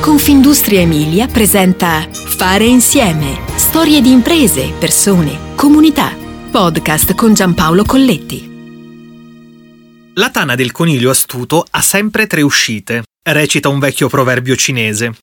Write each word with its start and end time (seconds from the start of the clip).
Confindustria 0.00 0.80
Emilia 0.80 1.26
presenta 1.26 2.08
Fare 2.10 2.64
insieme. 2.64 3.38
Storie 3.56 4.00
di 4.00 4.10
imprese, 4.10 4.72
persone, 4.78 5.54
comunità. 5.54 6.16
Podcast 6.50 7.14
con 7.14 7.34
Giampaolo 7.34 7.84
Colletti. 7.84 8.48
La 10.14 10.30
tana 10.30 10.54
del 10.54 10.72
coniglio 10.72 11.10
astuto 11.10 11.66
ha 11.70 11.82
sempre 11.82 12.26
tre 12.26 12.40
uscite, 12.40 13.02
recita 13.24 13.68
un 13.68 13.78
vecchio 13.78 14.08
proverbio 14.08 14.56
cinese. 14.56 15.18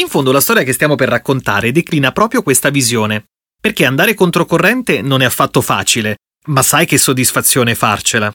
In 0.00 0.08
fondo 0.08 0.32
la 0.32 0.40
storia 0.40 0.64
che 0.64 0.72
stiamo 0.72 0.96
per 0.96 1.08
raccontare 1.08 1.70
declina 1.70 2.10
proprio 2.10 2.42
questa 2.42 2.70
visione, 2.70 3.26
perché 3.60 3.84
andare 3.84 4.14
controcorrente 4.14 5.02
non 5.02 5.22
è 5.22 5.24
affatto 5.24 5.60
facile, 5.60 6.16
ma 6.46 6.62
sai 6.62 6.84
che 6.84 6.98
soddisfazione 6.98 7.76
farcela. 7.76 8.32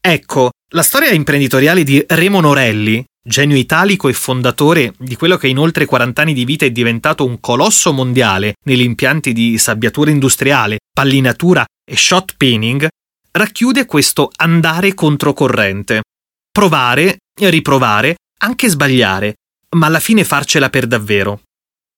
Ecco, 0.00 0.50
la 0.74 0.82
storia 0.82 1.10
imprenditoriale 1.10 1.82
di 1.82 2.02
Remo 2.06 2.40
Norelli, 2.40 3.04
genio 3.24 3.56
italico 3.56 4.08
e 4.08 4.12
fondatore 4.12 4.94
di 4.98 5.14
quello 5.16 5.36
che 5.36 5.46
in 5.46 5.58
oltre 5.58 5.84
40 5.84 6.22
anni 6.22 6.34
di 6.34 6.44
vita 6.44 6.64
è 6.64 6.70
diventato 6.70 7.24
un 7.24 7.38
colosso 7.40 7.92
mondiale 7.92 8.54
negli 8.64 8.82
impianti 8.82 9.32
di 9.32 9.58
sabbiatura 9.58 10.10
industriale, 10.10 10.78
pallinatura 10.92 11.64
e 11.88 11.96
shot 11.96 12.34
pinning, 12.36 12.88
racchiude 13.30 13.86
questo 13.86 14.30
andare 14.36 14.94
controcorrente. 14.94 16.02
Provare, 16.50 17.18
riprovare, 17.40 18.16
anche 18.40 18.68
sbagliare, 18.68 19.36
ma 19.76 19.86
alla 19.86 20.00
fine 20.00 20.24
farcela 20.24 20.68
per 20.68 20.86
davvero. 20.86 21.42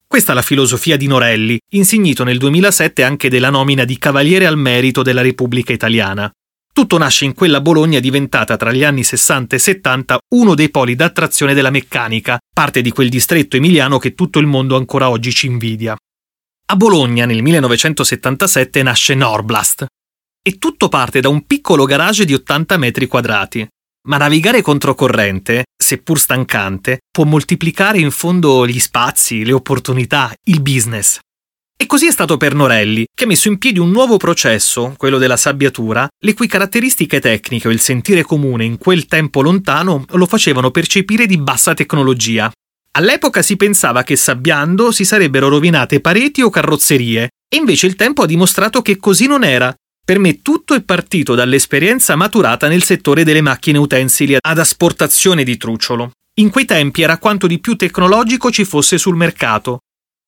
Questa 0.07 0.31
è 0.31 0.35
la 0.35 0.43
filosofia 0.43 0.95
di 0.95 1.07
Norelli, 1.07 1.59
insignito 1.73 2.23
nel 2.23 2.37
2007 2.37 3.03
anche 3.03 3.29
della 3.29 3.49
nomina 3.49 3.83
di 3.83 3.97
Cavaliere 3.97 4.45
al 4.45 4.57
Merito 4.57 5.01
della 5.01 5.21
Repubblica 5.21 5.73
Italiana. 5.73 6.31
Tutto 6.75 6.97
nasce 6.97 7.23
in 7.23 7.33
quella 7.33 7.61
Bologna 7.61 8.01
diventata 8.01 8.57
tra 8.57 8.73
gli 8.73 8.83
anni 8.83 9.01
60 9.01 9.55
e 9.55 9.59
70 9.59 10.17
uno 10.35 10.55
dei 10.55 10.69
poli 10.69 10.93
d'attrazione 10.93 11.53
della 11.53 11.69
meccanica, 11.69 12.37
parte 12.53 12.81
di 12.81 12.91
quel 12.91 13.07
distretto 13.07 13.55
emiliano 13.55 13.97
che 13.97 14.13
tutto 14.13 14.39
il 14.39 14.45
mondo 14.45 14.75
ancora 14.75 15.09
oggi 15.09 15.31
ci 15.31 15.45
invidia. 15.45 15.95
A 16.65 16.75
Bologna 16.75 17.25
nel 17.25 17.41
1977 17.41 18.83
nasce 18.83 19.15
Norblast 19.15 19.85
e 20.43 20.57
tutto 20.57 20.89
parte 20.89 21.21
da 21.21 21.29
un 21.29 21.45
piccolo 21.45 21.85
garage 21.85 22.25
di 22.25 22.33
80 22.33 22.75
metri 22.75 23.07
quadrati. 23.07 23.65
Ma 24.09 24.17
navigare 24.17 24.61
controcorrente, 24.61 25.63
seppur 25.81 26.19
stancante, 26.19 27.03
può 27.09 27.23
moltiplicare 27.23 27.99
in 27.99 28.11
fondo 28.11 28.67
gli 28.67 28.81
spazi, 28.81 29.45
le 29.45 29.53
opportunità, 29.53 30.33
il 30.43 30.61
business. 30.61 31.19
E 31.77 31.87
così 31.87 32.07
è 32.07 32.11
stato 32.11 32.37
per 32.37 32.55
Norelli, 32.55 33.05
che 33.13 33.25
ha 33.25 33.27
messo 33.27 33.49
in 33.49 33.57
piedi 33.57 33.79
un 33.79 33.91
nuovo 33.91 34.15
processo, 34.15 34.93
quello 34.97 35.17
della 35.17 35.35
sabbiatura, 35.35 36.07
le 36.17 36.33
cui 36.33 36.47
caratteristiche 36.47 37.19
tecniche 37.19 37.67
o 37.67 37.71
il 37.71 37.81
sentire 37.81 38.23
comune 38.23 38.63
in 38.63 38.77
quel 38.77 39.07
tempo 39.07 39.41
lontano 39.41 40.05
lo 40.11 40.25
facevano 40.25 40.71
percepire 40.71 41.25
di 41.25 41.37
bassa 41.37 41.73
tecnologia. 41.73 42.49
All'epoca 42.93 43.41
si 43.41 43.57
pensava 43.57 44.03
che 44.03 44.15
sabbiando 44.15 44.91
si 44.91 45.03
sarebbero 45.03 45.49
rovinate 45.49 45.99
pareti 45.99 46.41
o 46.41 46.49
carrozzerie, 46.49 47.29
e 47.47 47.57
invece 47.57 47.87
il 47.87 47.95
tempo 47.95 48.23
ha 48.23 48.25
dimostrato 48.25 48.81
che 48.81 48.95
così 48.95 49.27
non 49.27 49.43
era. 49.43 49.75
Per 50.03 50.17
me 50.17 50.41
tutto 50.41 50.75
è 50.75 50.81
partito 50.81 51.35
dall'esperienza 51.35 52.15
maturata 52.15 52.69
nel 52.69 52.83
settore 52.83 53.25
delle 53.25 53.41
macchine 53.41 53.77
utensili 53.77 54.37
ad 54.39 54.59
asportazione 54.59 55.43
di 55.43 55.57
trucciolo. 55.57 56.11
In 56.35 56.51
quei 56.51 56.65
tempi 56.65 57.01
era 57.01 57.17
quanto 57.17 57.47
di 57.47 57.59
più 57.59 57.75
tecnologico 57.75 58.49
ci 58.49 58.63
fosse 58.63 58.97
sul 58.97 59.15
mercato, 59.17 59.79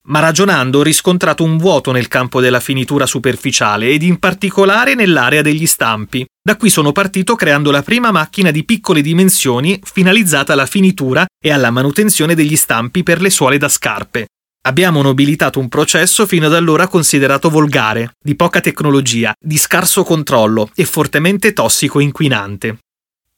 ma 0.07 0.19
ragionando 0.19 0.79
ho 0.79 0.83
riscontrato 0.83 1.43
un 1.43 1.57
vuoto 1.57 1.91
nel 1.91 2.07
campo 2.07 2.41
della 2.41 2.59
finitura 2.59 3.05
superficiale 3.05 3.89
ed 3.89 4.03
in 4.03 4.19
particolare 4.19 4.95
nell'area 4.95 5.41
degli 5.41 5.65
stampi. 5.65 6.25
Da 6.41 6.55
qui 6.55 6.69
sono 6.69 6.91
partito 6.91 7.35
creando 7.35 7.71
la 7.71 7.81
prima 7.81 8.11
macchina 8.11 8.51
di 8.51 8.63
piccole 8.63 9.01
dimensioni 9.01 9.79
finalizzata 9.83 10.53
alla 10.53 10.65
finitura 10.65 11.25
e 11.43 11.51
alla 11.51 11.71
manutenzione 11.71 12.35
degli 12.35 12.55
stampi 12.55 13.03
per 13.03 13.21
le 13.21 13.29
suole 13.29 13.57
da 13.57 13.69
scarpe. 13.69 14.27
Abbiamo 14.67 15.01
nobilitato 15.01 15.59
un 15.59 15.69
processo 15.69 16.25
fino 16.25 16.47
ad 16.47 16.53
allora 16.53 16.87
considerato 16.87 17.49
volgare, 17.49 18.11
di 18.21 18.35
poca 18.35 18.59
tecnologia, 18.59 19.33
di 19.39 19.57
scarso 19.57 20.03
controllo 20.03 20.69
e 20.75 20.83
fortemente 20.83 21.53
tossico 21.53 21.99
inquinante. 21.99 22.79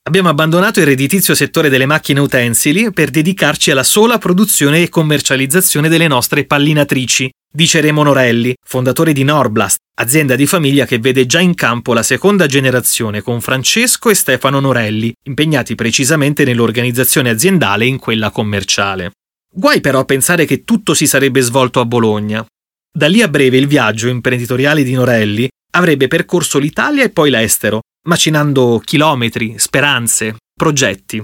Abbiamo 0.09 0.30
abbandonato 0.30 0.80
il 0.80 0.88
redditizio 0.88 1.36
settore 1.36 1.70
delle 1.70 1.86
macchine 1.86 2.20
utensili 2.20 2.92
per 2.92 3.12
dedicarci 3.12 3.70
alla 3.70 3.84
sola 3.84 4.18
produzione 4.18 4.81
e 4.81 4.90
commercializzazione 4.90 5.88
delle 5.88 6.08
nostre 6.08 6.46
pallinatrici, 6.46 7.30
dice 7.53 7.80
Remo 7.80 8.02
Norelli, 8.02 8.56
fondatore 8.68 9.14
di 9.14 9.24
Norblast, 9.24 9.78
azienda 10.00 10.36
di 10.36 10.48
famiglia 10.48 10.88
che 10.88 10.98
vede 10.98 11.28
già 11.28 11.40
in 11.40 11.53
campo 11.53 11.94
la 11.94 12.02
seconda 12.02 12.48
generazione 12.48 13.22
con 13.22 13.40
Francesco 13.40 14.09
e 14.09 14.16
Stefano 14.16 14.59
Norelli, 14.59 15.14
impegnati 15.28 15.75
precisamente 15.75 16.44
nell'organizzazione 16.44 17.30
aziendale 17.30 17.84
e 17.84 17.90
in 17.90 18.00
quella 18.00 18.31
commerciale. 18.31 19.12
Guai 19.48 19.80
però 19.80 20.00
a 20.00 20.06
pensare 20.06 20.46
che 20.46 20.64
tutto 20.64 20.96
si 20.96 21.06
sarebbe 21.06 21.42
svolto 21.42 21.81
a 21.81 21.86
Bologna. 21.86 22.44
Da 22.92 23.06
lì 23.06 23.22
a 23.22 23.28
breve 23.28 23.58
il 23.58 23.68
viaggio 23.68 24.08
imprenditoriale 24.08 24.81
di 24.81 24.94
Norelli 24.94 25.48
avrebbe 25.72 26.07
percorso 26.07 26.59
l'Italia 26.59 27.03
e 27.03 27.09
poi 27.09 27.30
l'estero, 27.30 27.81
macinando 28.07 28.81
chilometri, 28.84 29.56
speranze, 29.57 30.38
progetti. 30.53 31.22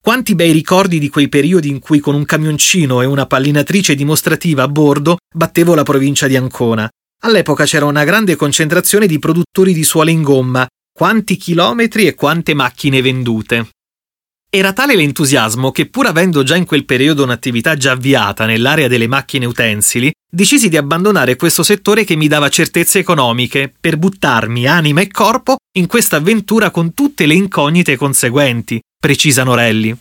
Quanti 0.00 0.34
bei 0.34 0.52
ricordi 0.52 0.98
di 0.98 1.08
quei 1.08 1.28
periodi 1.28 1.68
in 1.68 1.80
cui 1.80 1.98
con 1.98 2.14
un 2.14 2.24
camioncino 2.24 3.02
e 3.02 3.06
una 3.06 3.26
pallinatrice 3.26 3.94
dimostrativa 3.94 4.62
a 4.62 4.68
bordo 4.68 5.16
battevo 5.34 5.74
la 5.74 5.82
provincia 5.82 6.28
di 6.28 6.36
Ancona. 6.36 6.88
All'epoca 7.22 7.64
c'era 7.64 7.86
una 7.86 8.04
grande 8.04 8.36
concentrazione 8.36 9.06
di 9.06 9.18
produttori 9.18 9.72
di 9.72 9.82
suole 9.82 10.12
in 10.12 10.22
gomma, 10.22 10.66
quanti 10.92 11.36
chilometri 11.36 12.06
e 12.06 12.14
quante 12.14 12.54
macchine 12.54 13.02
vendute. 13.02 13.70
Era 14.48 14.72
tale 14.72 14.94
l'entusiasmo 14.94 15.70
che 15.70 15.86
pur 15.86 16.06
avendo 16.06 16.42
già 16.42 16.56
in 16.56 16.64
quel 16.64 16.86
periodo 16.86 17.22
un'attività 17.24 17.76
già 17.76 17.92
avviata 17.92 18.46
nell'area 18.46 18.88
delle 18.88 19.06
macchine 19.06 19.44
utensili, 19.44 20.10
decisi 20.30 20.68
di 20.68 20.76
abbandonare 20.76 21.36
questo 21.36 21.62
settore 21.62 22.04
che 22.04 22.16
mi 22.16 22.28
dava 22.28 22.48
certezze 22.48 22.98
economiche 22.98 23.72
per 23.78 23.98
buttarmi 23.98 24.66
anima 24.66 25.00
e 25.02 25.10
corpo 25.10 25.56
in 25.76 25.86
questa 25.86 26.16
avventura 26.16 26.70
con 26.70 26.94
tutte 26.94 27.26
le 27.26 27.34
incognite 27.34 27.96
conseguenti, 27.96 28.80
precisa 28.98 29.44
Norelli. 29.44 29.94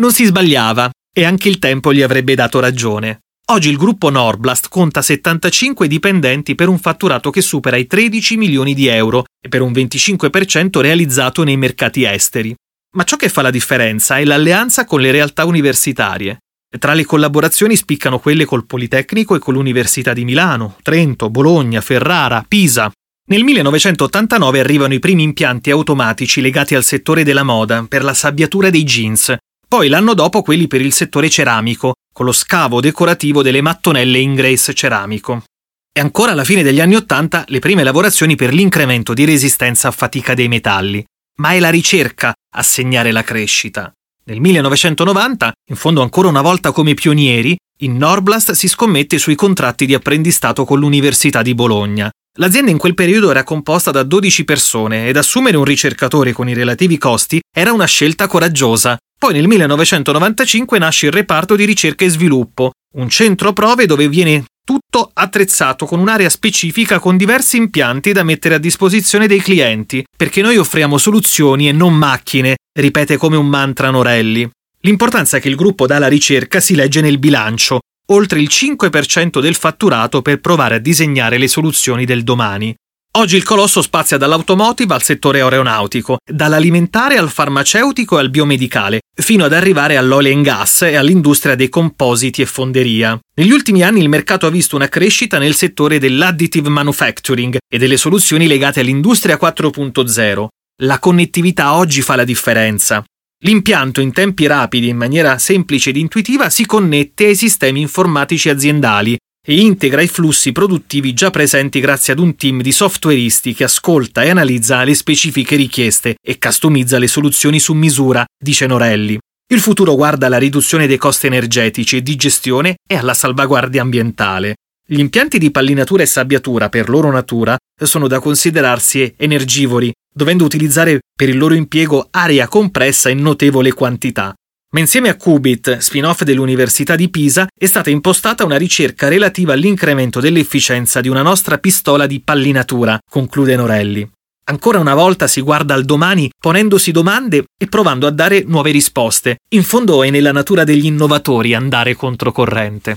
Non 0.00 0.12
si 0.12 0.24
sbagliava 0.24 0.90
e 1.14 1.24
anche 1.24 1.48
il 1.48 1.58
tempo 1.58 1.92
gli 1.92 2.02
avrebbe 2.02 2.34
dato 2.34 2.58
ragione. 2.58 3.20
Oggi 3.50 3.68
il 3.68 3.76
gruppo 3.76 4.08
Norblast 4.08 4.68
conta 4.68 5.02
75 5.02 5.86
dipendenti 5.86 6.54
per 6.54 6.68
un 6.68 6.78
fatturato 6.78 7.30
che 7.30 7.42
supera 7.42 7.76
i 7.76 7.86
13 7.86 8.36
milioni 8.36 8.72
di 8.72 8.86
euro 8.86 9.26
e 9.40 9.48
per 9.48 9.60
un 9.60 9.72
25% 9.72 10.80
realizzato 10.80 11.44
nei 11.44 11.56
mercati 11.56 12.04
esteri. 12.04 12.54
Ma 12.94 13.04
ciò 13.04 13.16
che 13.16 13.30
fa 13.30 13.40
la 13.40 13.50
differenza 13.50 14.18
è 14.18 14.24
l'alleanza 14.24 14.84
con 14.84 15.00
le 15.00 15.10
realtà 15.10 15.46
universitarie. 15.46 16.38
Tra 16.78 16.92
le 16.92 17.04
collaborazioni 17.04 17.74
spiccano 17.74 18.18
quelle 18.18 18.44
col 18.44 18.66
Politecnico 18.66 19.34
e 19.34 19.38
con 19.38 19.54
l'Università 19.54 20.12
di 20.12 20.24
Milano, 20.24 20.76
Trento, 20.82 21.30
Bologna, 21.30 21.80
Ferrara, 21.80 22.44
Pisa. 22.46 22.90
Nel 23.28 23.44
1989 23.44 24.60
arrivano 24.60 24.92
i 24.92 24.98
primi 24.98 25.22
impianti 25.22 25.70
automatici 25.70 26.42
legati 26.42 26.74
al 26.74 26.84
settore 26.84 27.24
della 27.24 27.44
moda 27.44 27.84
per 27.88 28.04
la 28.04 28.14
sabbiatura 28.14 28.68
dei 28.68 28.84
jeans, 28.84 29.34
poi 29.66 29.88
l'anno 29.88 30.12
dopo 30.12 30.42
quelli 30.42 30.66
per 30.66 30.82
il 30.82 30.92
settore 30.92 31.30
ceramico, 31.30 31.94
con 32.12 32.26
lo 32.26 32.32
scavo 32.32 32.80
decorativo 32.80 33.42
delle 33.42 33.62
mattonelle 33.62 34.18
in 34.18 34.34
grace 34.34 34.74
ceramico. 34.74 35.44
E 35.90 36.00
ancora 36.00 36.32
alla 36.32 36.44
fine 36.44 36.62
degli 36.62 36.80
anni 36.80 36.96
Ottanta 36.96 37.44
le 37.48 37.58
prime 37.58 37.84
lavorazioni 37.84 38.36
per 38.36 38.52
l'incremento 38.52 39.14
di 39.14 39.24
resistenza 39.24 39.88
a 39.88 39.92
fatica 39.92 40.34
dei 40.34 40.48
metalli. 40.48 41.02
Ma 41.36 41.52
è 41.52 41.58
la 41.58 41.70
ricerca 41.70 42.34
a 42.54 42.62
segnare 42.62 43.12
la 43.12 43.22
crescita. 43.22 43.92
Nel 44.24 44.40
1990, 44.40 45.52
in 45.70 45.76
fondo 45.76 46.02
ancora 46.02 46.28
una 46.28 46.42
volta 46.42 46.70
come 46.70 46.94
pionieri, 46.94 47.56
in 47.80 47.96
Norblast 47.96 48.52
si 48.52 48.68
scommette 48.68 49.18
sui 49.18 49.34
contratti 49.34 49.86
di 49.86 49.94
apprendistato 49.94 50.64
con 50.64 50.78
l'Università 50.78 51.42
di 51.42 51.54
Bologna. 51.54 52.10
L'azienda 52.38 52.70
in 52.70 52.78
quel 52.78 52.94
periodo 52.94 53.30
era 53.30 53.42
composta 53.42 53.90
da 53.90 54.04
12 54.04 54.44
persone 54.44 55.08
ed 55.08 55.16
assumere 55.16 55.56
un 55.56 55.64
ricercatore 55.64 56.32
con 56.32 56.48
i 56.48 56.54
relativi 56.54 56.96
costi 56.96 57.40
era 57.54 57.72
una 57.72 57.84
scelta 57.84 58.26
coraggiosa. 58.26 58.96
Poi 59.18 59.32
nel 59.32 59.48
1995 59.48 60.78
nasce 60.78 61.06
il 61.06 61.12
reparto 61.12 61.56
di 61.56 61.64
ricerca 61.64 62.04
e 62.04 62.08
sviluppo, 62.08 62.70
un 62.94 63.08
centro 63.08 63.52
prove 63.52 63.86
dove 63.86 64.08
viene 64.08 64.44
tutto 64.64 65.10
attrezzato 65.12 65.86
con 65.86 65.98
un'area 65.98 66.30
specifica 66.30 66.98
con 66.98 67.16
diversi 67.16 67.56
impianti 67.56 68.12
da 68.12 68.22
mettere 68.22 68.54
a 68.54 68.58
disposizione 68.58 69.26
dei 69.26 69.40
clienti, 69.40 70.04
perché 70.16 70.40
noi 70.42 70.56
offriamo 70.56 70.98
soluzioni 70.98 71.68
e 71.68 71.72
non 71.72 71.94
macchine, 71.94 72.56
ripete 72.78 73.16
come 73.16 73.36
un 73.36 73.48
mantra 73.48 73.90
Norelli. 73.90 74.48
L'importanza 74.80 75.38
che 75.38 75.48
il 75.48 75.56
gruppo 75.56 75.86
dà 75.86 75.96
alla 75.96 76.08
ricerca 76.08 76.60
si 76.60 76.74
legge 76.74 77.00
nel 77.00 77.18
bilancio, 77.18 77.80
oltre 78.06 78.40
il 78.40 78.48
5% 78.50 79.40
del 79.40 79.54
fatturato 79.54 80.22
per 80.22 80.40
provare 80.40 80.76
a 80.76 80.78
disegnare 80.78 81.38
le 81.38 81.48
soluzioni 81.48 82.04
del 82.04 82.24
domani. 82.24 82.74
Oggi 83.14 83.36
il 83.36 83.42
colosso 83.42 83.82
spazia 83.82 84.16
dall'automotive 84.16 84.94
al 84.94 85.02
settore 85.02 85.42
aeronautico, 85.42 86.16
dall'alimentare 86.24 87.18
al 87.18 87.28
farmaceutico 87.28 88.16
e 88.16 88.20
al 88.20 88.30
biomedicale, 88.30 89.00
fino 89.22 89.44
ad 89.44 89.52
arrivare 89.52 89.96
all'olio 89.96 90.34
and 90.34 90.44
gas 90.44 90.82
e 90.82 90.96
all'industria 90.96 91.54
dei 91.54 91.68
compositi 91.68 92.42
e 92.42 92.46
fonderia. 92.46 93.18
Negli 93.34 93.50
ultimi 93.50 93.82
anni 93.82 94.00
il 94.00 94.08
mercato 94.08 94.46
ha 94.46 94.50
visto 94.50 94.76
una 94.76 94.88
crescita 94.88 95.38
nel 95.38 95.54
settore 95.54 95.98
dell'additive 95.98 96.68
manufacturing 96.68 97.58
e 97.68 97.78
delle 97.78 97.96
soluzioni 97.96 98.46
legate 98.46 98.80
all'industria 98.80 99.38
4.0. 99.40 100.46
La 100.82 100.98
connettività 100.98 101.74
oggi 101.74 102.02
fa 102.02 102.16
la 102.16 102.24
differenza. 102.24 103.04
L'impianto 103.44 104.00
in 104.00 104.12
tempi 104.12 104.46
rapidi 104.46 104.88
in 104.88 104.96
maniera 104.96 105.38
semplice 105.38 105.90
ed 105.90 105.96
intuitiva 105.96 106.50
si 106.50 106.66
connette 106.66 107.26
ai 107.26 107.34
sistemi 107.34 107.80
informatici 107.80 108.48
aziendali 108.48 109.16
e 109.44 109.58
integra 109.58 110.00
i 110.02 110.06
flussi 110.06 110.52
produttivi 110.52 111.12
già 111.14 111.30
presenti 111.30 111.80
grazie 111.80 112.12
ad 112.12 112.20
un 112.20 112.36
team 112.36 112.62
di 112.62 112.70
softwareisti 112.70 113.54
che 113.54 113.64
ascolta 113.64 114.22
e 114.22 114.30
analizza 114.30 114.84
le 114.84 114.94
specifiche 114.94 115.56
richieste 115.56 116.14
e 116.22 116.38
customizza 116.38 116.98
le 116.98 117.08
soluzioni 117.08 117.58
su 117.58 117.72
misura, 117.72 118.24
dice 118.40 118.66
Norelli. 118.66 119.18
Il 119.52 119.60
futuro 119.60 119.96
guarda 119.96 120.26
alla 120.26 120.38
riduzione 120.38 120.86
dei 120.86 120.96
costi 120.96 121.26
energetici 121.26 121.96
e 121.96 122.02
di 122.02 122.14
gestione 122.14 122.76
e 122.88 122.96
alla 122.96 123.14
salvaguardia 123.14 123.82
ambientale. 123.82 124.54
Gli 124.86 124.98
impianti 124.98 125.38
di 125.38 125.50
pallinatura 125.50 126.04
e 126.04 126.06
sabbiatura, 126.06 126.68
per 126.68 126.88
loro 126.88 127.10
natura, 127.10 127.56
sono 127.82 128.06
da 128.06 128.20
considerarsi 128.20 129.12
energivori, 129.16 129.92
dovendo 130.14 130.44
utilizzare 130.44 131.00
per 131.14 131.28
il 131.28 131.36
loro 131.36 131.54
impiego 131.54 132.08
aria 132.10 132.46
compressa 132.46 133.08
in 133.08 133.20
notevole 133.20 133.72
quantità. 133.72 134.32
Ma 134.74 134.80
insieme 134.80 135.10
a 135.10 135.16
Qubit, 135.16 135.78
spin-off 135.78 136.22
dell'Università 136.22 136.96
di 136.96 137.10
Pisa, 137.10 137.46
è 137.54 137.66
stata 137.66 137.90
impostata 137.90 138.42
una 138.46 138.56
ricerca 138.56 139.08
relativa 139.08 139.52
all'incremento 139.52 140.18
dell'efficienza 140.18 141.02
di 141.02 141.10
una 141.10 141.20
nostra 141.20 141.58
pistola 141.58 142.06
di 142.06 142.20
pallinatura, 142.20 142.98
conclude 143.10 143.54
Norelli. 143.54 144.10
Ancora 144.44 144.78
una 144.78 144.94
volta 144.94 145.26
si 145.26 145.42
guarda 145.42 145.74
al 145.74 145.84
domani 145.84 146.30
ponendosi 146.38 146.90
domande 146.90 147.44
e 147.56 147.66
provando 147.66 148.06
a 148.06 148.10
dare 148.10 148.44
nuove 148.46 148.70
risposte. 148.70 149.36
In 149.50 149.62
fondo 149.62 150.02
è 150.02 150.08
nella 150.08 150.32
natura 150.32 150.64
degli 150.64 150.86
innovatori 150.86 151.52
andare 151.52 151.94
controcorrente. 151.94 152.96